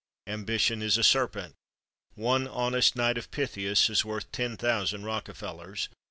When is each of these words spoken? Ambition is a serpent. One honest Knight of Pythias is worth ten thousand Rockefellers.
Ambition 0.25 0.81
is 0.81 0.97
a 0.97 1.03
serpent. 1.03 1.53
One 2.15 2.47
honest 2.47 2.95
Knight 2.95 3.19
of 3.19 3.29
Pythias 3.29 3.87
is 3.87 4.03
worth 4.03 4.31
ten 4.31 4.57
thousand 4.57 5.03
Rockefellers. 5.03 5.89